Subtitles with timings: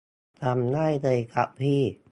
[0.43, 1.81] ทำได้เลยครับพี่